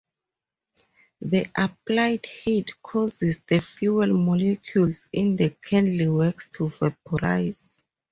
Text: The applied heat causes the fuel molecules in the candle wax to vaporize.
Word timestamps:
The 1.21 1.45
applied 1.55 2.25
heat 2.25 2.81
causes 2.81 3.37
the 3.47 3.59
fuel 3.61 4.07
molecules 4.07 5.07
in 5.13 5.35
the 5.35 5.51
candle 5.51 6.17
wax 6.17 6.49
to 6.57 6.69
vaporize. 6.69 7.83